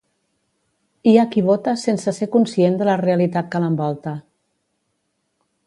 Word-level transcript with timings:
Hi 1.09 1.13
ha 1.17 1.25
qui 1.35 1.43
vota 1.49 1.73
sense 1.81 2.13
ser 2.21 2.29
conscient 2.37 2.79
de 2.79 2.89
la 2.89 2.97
realitat 3.03 3.53
que 3.55 3.63
l'envolta 3.65 4.15